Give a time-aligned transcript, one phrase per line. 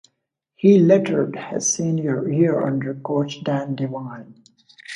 [0.55, 4.33] He lettered his senior year under coach Dan Devine.